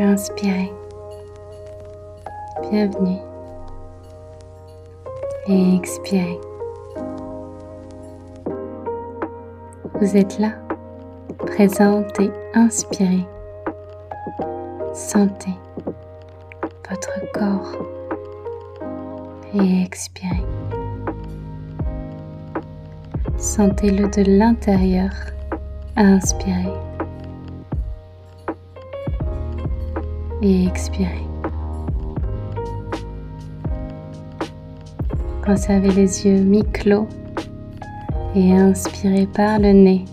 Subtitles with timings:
[0.00, 0.72] Inspirez.
[2.70, 3.18] Bienvenue.
[5.46, 6.40] Et expirez.
[10.00, 10.52] Vous êtes là,
[11.36, 13.26] présente et inspirez.
[14.94, 15.58] Sentez
[16.88, 17.76] votre corps
[19.52, 20.46] et expirez.
[23.36, 25.10] Sentez-le de l'intérieur.
[25.94, 26.89] Inspirez.
[30.42, 31.26] Et expirez.
[35.44, 37.08] Conservez les yeux mi-clos
[38.34, 40.04] et inspirez par le nez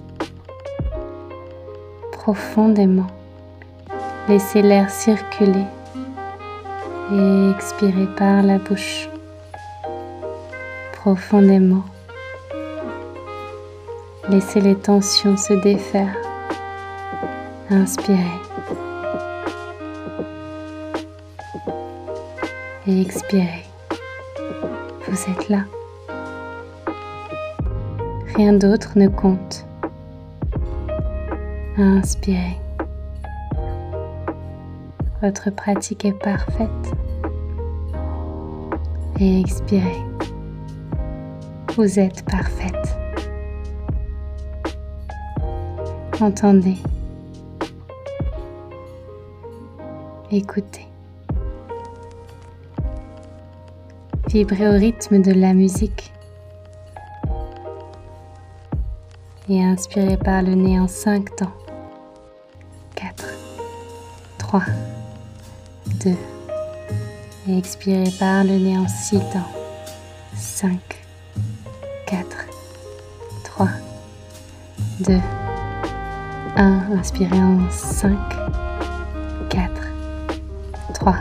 [2.12, 3.08] profondément.
[4.28, 5.64] Laissez l'air circuler
[7.14, 9.10] et expirez par la bouche
[10.92, 11.86] profondément.
[14.28, 16.18] Laissez les tensions se défaire.
[17.70, 18.47] Inspirez.
[22.90, 23.66] Expirez.
[25.06, 25.66] Vous êtes là.
[28.38, 29.66] Rien d'autre ne compte.
[31.78, 32.58] Inspirez.
[35.22, 36.70] Votre pratique est parfaite.
[39.20, 40.02] Et expirez.
[41.76, 42.98] Vous êtes parfaite.
[46.22, 46.78] Entendez.
[50.32, 50.88] Écoutez.
[54.28, 56.12] Vibrez au rythme de la musique.
[59.48, 61.54] Et inspirez par le nez en 5 temps.
[62.96, 63.26] 4,
[64.38, 64.64] 3,
[66.04, 66.10] 2.
[67.48, 69.48] Et expirez par le nez en 6 temps.
[70.36, 70.78] 5,
[72.06, 72.26] 4,
[73.46, 73.70] 3,
[75.08, 75.20] 2,
[76.58, 76.82] 1.
[77.00, 78.18] Inspirez en 5,
[79.50, 79.72] 4,
[80.94, 81.16] 3,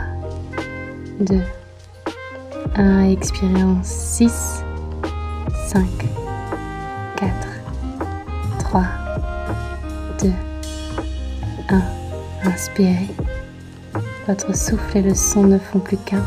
[1.21, 1.41] 2,
[2.77, 3.09] 1.
[3.09, 4.63] Expirez en 6,
[5.67, 5.85] 5,
[7.15, 7.33] 4,
[8.59, 8.83] 3,
[10.21, 10.31] 2,
[11.69, 11.81] 1.
[12.45, 13.07] Inspirez.
[14.27, 16.23] Votre souffle et le son ne font plus qu'un.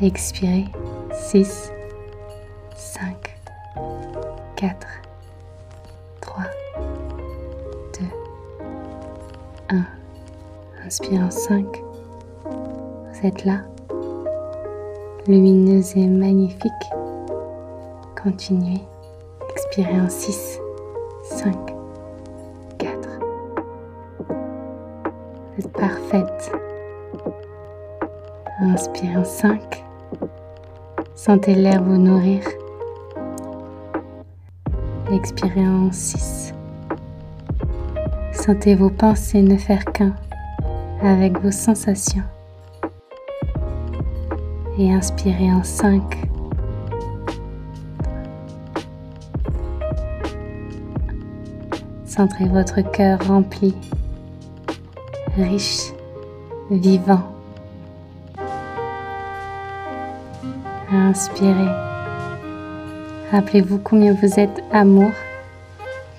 [0.00, 0.66] Expirez.
[1.14, 1.72] 6,
[2.76, 3.36] 5,
[4.56, 4.86] 4,
[6.20, 6.44] 3,
[7.98, 8.06] 2,
[9.70, 9.84] 1.
[10.84, 11.82] Inspirez en 5.
[13.22, 13.60] Vous êtes là,
[15.28, 16.72] lumineuse et magnifique.
[18.20, 18.80] Continuez.
[19.48, 20.58] Expirez en 6,
[21.22, 21.54] 5,
[22.78, 23.20] 4.
[24.26, 26.52] Vous êtes parfaite.
[28.60, 29.84] Inspirez en 5.
[31.14, 32.42] Sentez l'air vous nourrir.
[35.12, 36.54] Expirez en 6.
[38.32, 40.16] Sentez vos pensées ne faire qu'un
[41.04, 42.24] avec vos sensations.
[44.78, 46.02] Et inspirez en 5.
[52.06, 53.74] Centrez votre cœur rempli,
[55.36, 55.92] riche,
[56.70, 57.22] vivant.
[60.90, 61.70] Inspirez.
[63.30, 65.10] Rappelez-vous combien vous êtes amour,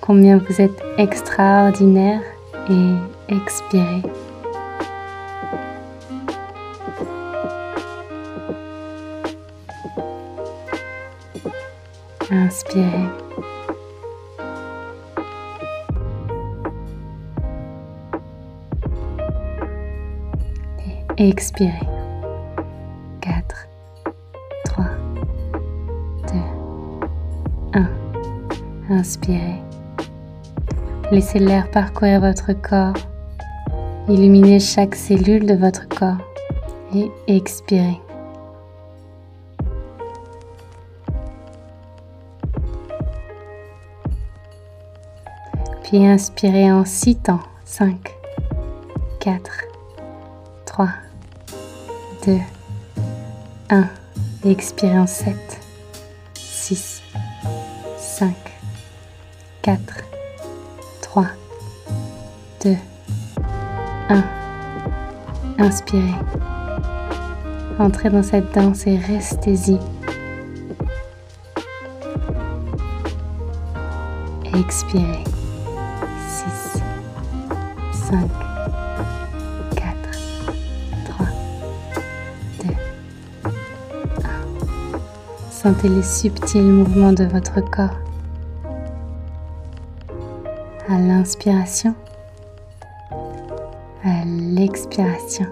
[0.00, 2.20] combien vous êtes extraordinaire
[2.68, 2.94] et
[3.28, 4.02] expirez.
[12.30, 13.08] Inspirez.
[21.16, 21.70] Et expirez.
[23.20, 23.68] 4,
[24.64, 24.84] 3,
[26.32, 26.34] 2,
[27.74, 27.88] 1.
[28.90, 29.62] Inspirez.
[31.12, 32.94] Laissez l'air parcourir votre corps,
[34.08, 36.18] illuminer chaque cellule de votre corps
[36.94, 38.00] et expirez.
[45.84, 47.40] Puis inspirez en 6 temps.
[47.66, 48.14] 5,
[49.20, 49.50] 4,
[50.64, 50.88] 3,
[52.26, 52.38] 2,
[53.68, 53.88] 1.
[54.44, 55.34] expirez en 7,
[56.34, 57.02] 6,
[57.98, 58.34] 5,
[59.62, 59.80] 4,
[61.02, 61.26] 3,
[62.64, 62.76] 2,
[64.08, 64.24] 1.
[65.58, 66.14] Inspirez.
[67.78, 69.78] Entrez dans cette danse et restez-y.
[74.54, 75.33] Expirez.
[78.14, 78.30] 6, 5,
[79.74, 79.86] 4,
[81.04, 81.26] 3,
[82.62, 82.70] 2,
[84.24, 84.30] 1.
[85.50, 87.98] Sentez les subtils mouvements de votre corps.
[90.88, 91.94] À l'inspiration,
[94.04, 95.46] à l'expiration.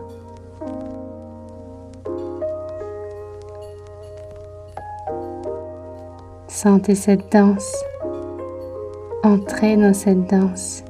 [6.46, 7.74] Sentez cette danse.
[9.24, 10.84] Entrez dans cette danse.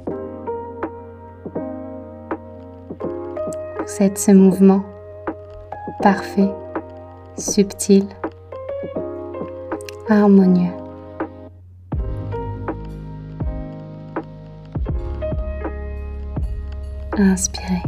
[4.01, 4.83] Êtes ce mouvement
[6.01, 6.51] parfait,
[7.39, 8.05] subtil,
[10.09, 10.73] harmonieux.
[17.17, 17.83] Inspirez.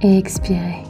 [0.00, 0.81] Et expirez.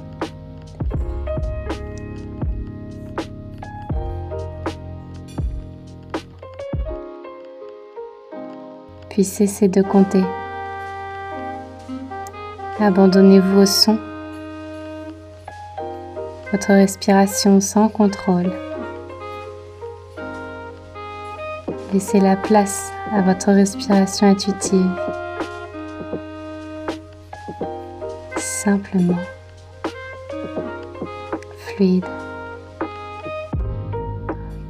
[9.12, 10.24] Puis cessez de compter.
[12.80, 13.98] Abandonnez-vous au son,
[16.50, 18.50] votre respiration sans contrôle.
[21.92, 24.90] Laissez la place à votre respiration intuitive.
[28.38, 29.20] Simplement,
[31.58, 32.06] fluide,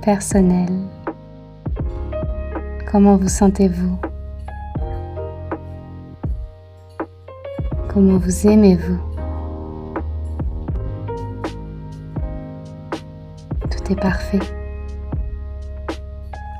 [0.02, 0.68] personnel.
[2.90, 4.11] Comment vous sentez-vous?
[7.94, 8.98] Comment vous aimez-vous
[13.70, 14.38] Tout est parfait.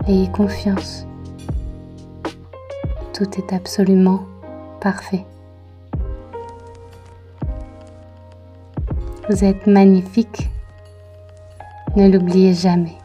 [0.07, 1.07] Ayez confiance.
[3.15, 4.27] Tout est absolument
[4.83, 5.25] parfait.
[9.31, 10.51] Vous êtes magnifique.
[11.97, 12.99] Ne l'oubliez jamais.